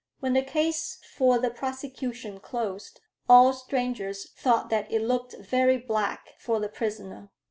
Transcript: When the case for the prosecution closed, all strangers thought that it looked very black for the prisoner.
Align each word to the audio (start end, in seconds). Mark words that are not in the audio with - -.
When 0.19 0.33
the 0.33 0.41
case 0.41 0.99
for 1.15 1.37
the 1.37 1.51
prosecution 1.51 2.39
closed, 2.39 3.01
all 3.29 3.53
strangers 3.53 4.31
thought 4.31 4.71
that 4.71 4.91
it 4.91 5.03
looked 5.03 5.35
very 5.37 5.77
black 5.77 6.33
for 6.39 6.59
the 6.59 6.69
prisoner. 6.69 7.29